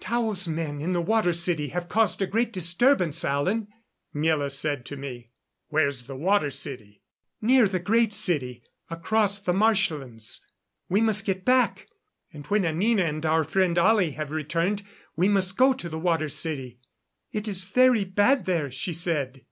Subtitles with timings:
[0.00, 3.68] "Tao's men in the Water City have caused great disturbance, Alan,"
[4.14, 5.32] Miela said to me.
[5.68, 7.02] "Where's the Water City?"
[7.42, 10.46] "Near the Great City across the marshlands.
[10.88, 11.88] We must get back.
[12.32, 14.82] And when Anina and our friend Ollie have returned
[15.14, 16.78] we must go to the Water City.
[17.30, 19.44] It is very bad there, she said."